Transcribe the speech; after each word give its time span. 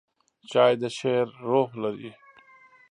چای 0.49 0.73
د 0.81 0.83
شعر 0.97 1.27
روح 1.49 1.69
لري. 1.83 2.11